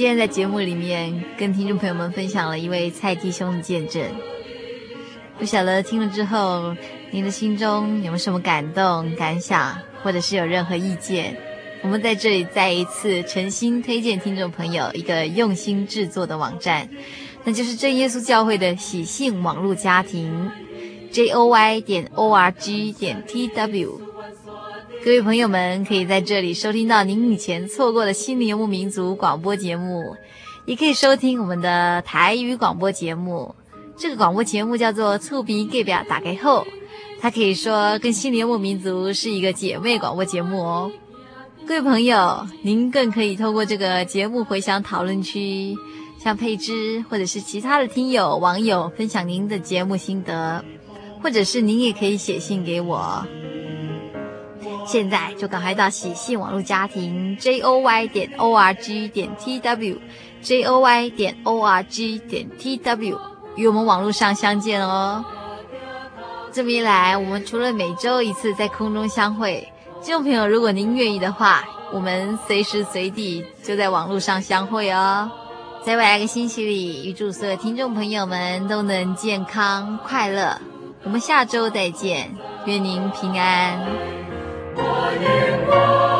[0.00, 4.02] 今天在节目里面跟听众朋友们分享了一位蔡弟兄的见证，
[5.38, 6.74] 不晓得听了之后，
[7.10, 11.36] 您的心中有没有什么感动、感想，或者是有任何意见？
[11.82, 16.88] 我们在这里再一次诚心推荐听众朋友一个用心制作的网站，
[17.44, 20.50] 那就是真耶稣教会的喜信网络家庭
[21.12, 24.09] ，joy 点 org 点 tw。
[25.02, 30.14] 各位朋友们可以在这里收听到您以前错过的心灵游牧民族广播节目，
[30.66, 33.54] 也可以收听我们的台语广播节目。
[33.96, 36.66] 这个广播节目叫做“厝边隔壁大家好”，
[37.18, 40.92] 它可以说跟心灵游牧民族是一个姐妹广播节目哦。
[41.66, 45.74] 各位朋友，您更可以透过这个节目回响讨论区，
[46.22, 50.62] 向佩芝或者是其他的听友网友分享您的节目心得，
[51.22, 53.26] 或者是您也可以写信给我。
[54.86, 59.98] 现在就赶快到喜信网络家庭 j o y 点 o r g 点 t w
[60.42, 63.20] j o y 点 o r g 点 t w
[63.56, 65.24] 与我们网络上相见哦。
[66.52, 69.72] 这么一来，我们除了每周一次在空中相会，
[70.02, 75.30] 听众朋友，如果您愿意的话，我们随时随地就在网络上相会哦。
[75.84, 80.58] 在未来一个星期里，预祝所有听众朋友们都能健康快乐。
[81.04, 82.34] 我们下周再见，
[82.66, 84.19] 愿您平安。
[84.82, 86.19] 我眼光。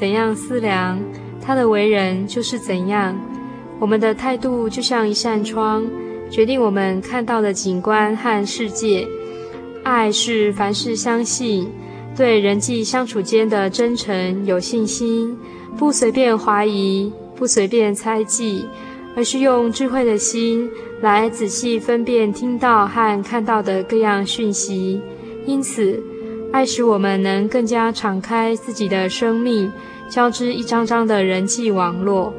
[0.00, 0.98] 怎样思量，
[1.42, 3.14] 他的为人就是怎样。
[3.78, 5.86] 我们的态度就像一扇窗，
[6.30, 9.06] 决定我们看到的景观和世界。
[9.82, 11.68] 爱是凡事相信，
[12.16, 15.36] 对人际相处间的真诚有信心，
[15.76, 18.64] 不随便怀疑，不随便猜忌，
[19.14, 20.66] 而是用智慧的心
[21.02, 24.98] 来仔细分辨听到和看到的各样讯息。
[25.44, 26.02] 因此，
[26.52, 29.72] 爱使我们能更加敞开自己的生命，
[30.08, 32.34] 交织一张张的人际网络。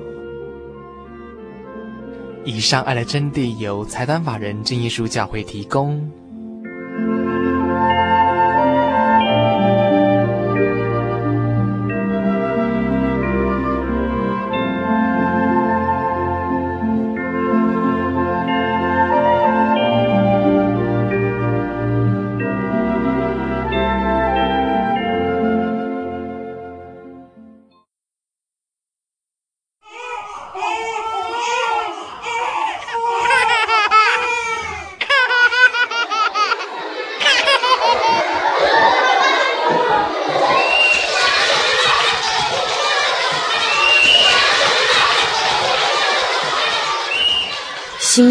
[2.43, 6.11] 以上爱的真谛由财团法人正一书教会提供。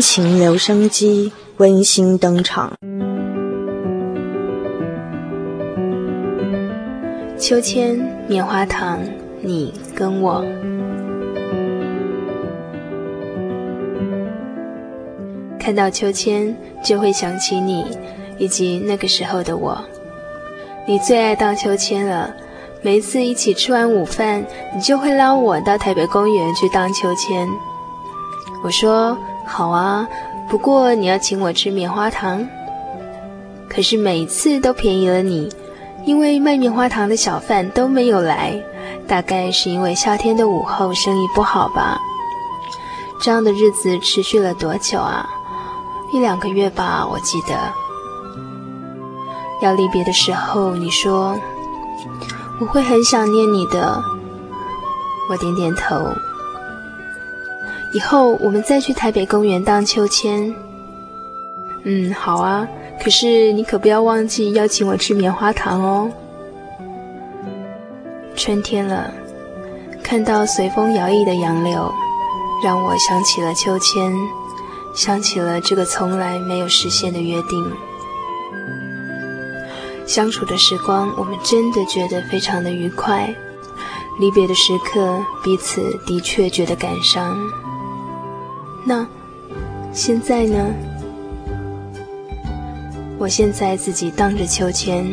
[0.01, 2.73] 情留声机温馨登场。
[7.37, 7.99] 秋千、
[8.29, 9.01] 棉花糖，
[9.41, 10.45] 你跟我。
[15.59, 17.85] 看到秋千，就会想起你，
[18.39, 19.79] 以及那个时候的我。
[20.87, 22.35] 你最爱荡秋千了，
[22.83, 24.45] 每一次一起吃完午饭，
[24.75, 27.49] 你就会拉我到台北公园去荡秋千。
[28.63, 29.17] 我说。
[29.53, 30.07] 好啊，
[30.49, 32.47] 不过你要请我吃棉花糖。
[33.69, 35.53] 可是每次都便宜了你，
[36.07, 38.63] 因为卖棉花糖的小贩都没有来，
[39.09, 42.01] 大概是因为夏天的午后生意不好吧。
[43.21, 45.29] 这样的日子持续了多久啊？
[46.13, 47.55] 一两个月吧，我记得。
[49.63, 51.37] 要离别的时候，你说
[52.61, 54.01] 我会很想念你的。
[55.29, 56.07] 我点点头。
[57.93, 60.55] 以后我们再去台北公园荡秋千。
[61.85, 62.69] 嗯，好啊。
[63.03, 66.11] 可是你可不要忘记邀请我吃棉花糖哦。
[68.37, 69.11] 春天了，
[70.03, 71.91] 看到随风摇曳的杨柳，
[72.63, 74.13] 让我想起了秋千，
[74.95, 77.73] 想起了这个从来没有实现的约定。
[80.07, 83.35] 相处的时光，我们真的觉得非常的愉快。
[84.19, 87.35] 离别的时刻，彼此的确觉得感伤。
[88.87, 89.07] 那
[89.93, 90.67] 现在呢？
[93.19, 95.07] 我现在自己荡着秋千，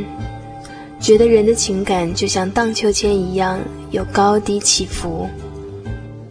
[1.00, 3.60] 觉得人的情感就像荡秋千一样，
[3.92, 5.28] 有高低起伏。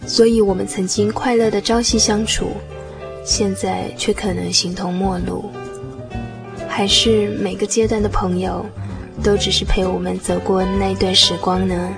[0.07, 2.47] 所以，我们曾经快乐的朝夕相处，
[3.24, 5.51] 现在却可能形同陌路。
[6.66, 8.64] 还是每个阶段的朋友，
[9.22, 11.93] 都只是陪我们走过那段时光呢？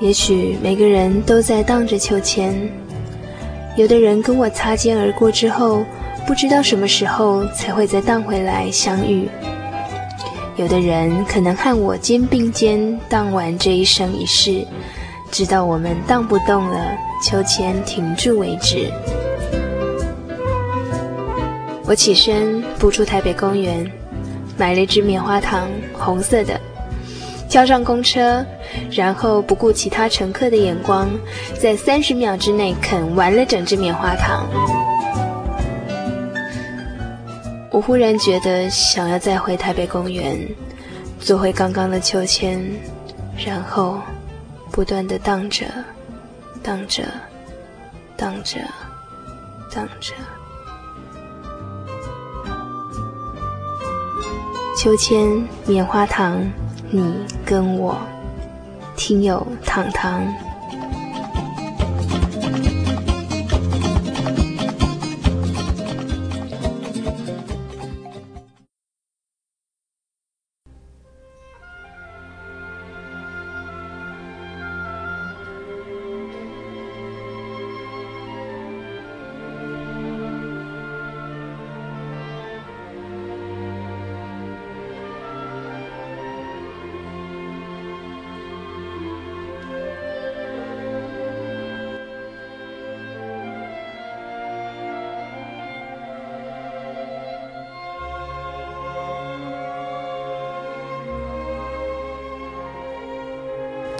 [0.00, 2.70] 也许每个人都在荡着秋千。
[3.80, 5.82] 有的人跟我擦肩而过之后，
[6.26, 9.26] 不知道什么时候才会再荡回来相遇。
[10.56, 14.66] 有的人可能和我肩并肩荡完这一生一世，
[15.30, 18.92] 直到我们荡不动了，秋千停住为止。
[21.86, 23.90] 我起身步出台北公园，
[24.58, 26.60] 买了一支棉花糖，红色的。
[27.50, 28.46] 叫上公车，
[28.92, 31.10] 然后不顾其他乘客的眼光，
[31.60, 34.46] 在三十秒之内啃完了整只棉花糖。
[37.72, 40.38] 我忽然觉得想要再回台北公园，
[41.18, 42.64] 坐回刚刚的秋千，
[43.44, 44.00] 然后
[44.70, 45.66] 不断地荡着，
[46.62, 47.02] 荡着，
[48.16, 48.60] 荡着，
[49.74, 50.14] 荡着。
[54.76, 56.48] 秋千，棉花糖。
[56.92, 57.14] 你
[57.46, 57.96] 跟我，
[58.96, 60.26] 听友糖糖。